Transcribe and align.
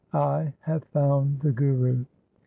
I 0.15 0.51
have 0.61 0.83
found 0.85 1.41
the 1.41 1.51
Guru!! 1.51 2.05